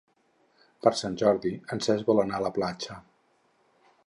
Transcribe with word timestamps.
Per 0.87 0.93
Sant 1.01 1.19
Jordi 1.23 1.53
en 1.77 1.85
Cesc 1.89 2.11
vol 2.13 2.23
anar 2.25 2.41
a 2.41 2.45
la 2.49 2.55
platja. 2.57 3.01